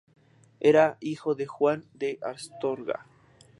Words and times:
Era 0.61 0.97
hijo 0.99 1.35
de 1.35 1.45
Juan 1.45 1.85
de 1.93 2.17
Astorga. 2.23 3.05